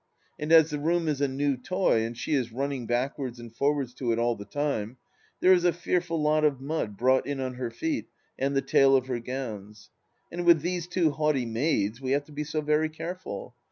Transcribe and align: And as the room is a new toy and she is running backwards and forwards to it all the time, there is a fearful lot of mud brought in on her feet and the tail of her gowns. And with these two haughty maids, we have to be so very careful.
And 0.39 0.51
as 0.51 0.71
the 0.71 0.79
room 0.79 1.07
is 1.07 1.21
a 1.21 1.27
new 1.27 1.55
toy 1.55 2.03
and 2.03 2.17
she 2.17 2.33
is 2.33 2.51
running 2.51 2.87
backwards 2.87 3.37
and 3.39 3.55
forwards 3.55 3.93
to 3.99 4.11
it 4.11 4.17
all 4.17 4.35
the 4.35 4.45
time, 4.45 4.97
there 5.41 5.53
is 5.53 5.63
a 5.63 5.71
fearful 5.71 6.19
lot 6.19 6.43
of 6.43 6.59
mud 6.59 6.97
brought 6.97 7.27
in 7.27 7.39
on 7.39 7.53
her 7.53 7.69
feet 7.69 8.07
and 8.39 8.55
the 8.55 8.63
tail 8.63 8.95
of 8.95 9.05
her 9.05 9.19
gowns. 9.19 9.91
And 10.31 10.43
with 10.43 10.61
these 10.61 10.87
two 10.87 11.11
haughty 11.11 11.45
maids, 11.45 12.01
we 12.01 12.13
have 12.13 12.23
to 12.25 12.31
be 12.31 12.43
so 12.43 12.61
very 12.61 12.89
careful. 12.89 13.53